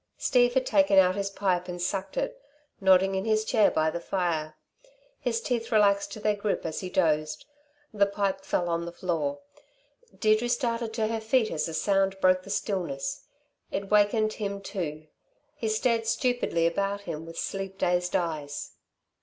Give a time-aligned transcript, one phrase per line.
[0.17, 2.41] Steve had taken out his pipe and sucked it,
[2.79, 4.57] nodding in his chair by the fire.
[5.19, 7.45] His teeth relaxed their grip as he dozed;
[7.93, 9.41] the pipe fell on the floor.
[10.17, 13.25] Deirdre started to her feet as the sound broke the stillness.
[13.69, 15.05] It wakened him too.
[15.55, 18.71] He stared stupidly about him with sleep dazed eyes.